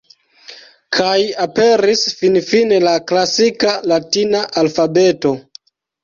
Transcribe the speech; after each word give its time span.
Kaj 0.97 1.17
aperis 1.43 1.99
finfine 2.21 2.79
la 2.85 2.93
"klasika" 3.11 3.75
latina 3.91 4.41
alfabeto. 4.63 5.35